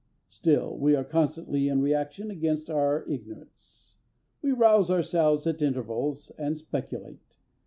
Still 0.29 0.75
we 0.79 0.95
are 0.95 1.03
constantly 1.03 1.67
in 1.67 1.79
reaction 1.79 2.31
against 2.31 2.71
our 2.71 3.07
ignorance. 3.07 3.97
We 4.41 4.51
rouse 4.51 4.89
ourselves 4.89 5.45
at 5.45 5.61
intervals 5.61 6.31
and 6.39 6.57
speculate. 6.57 7.37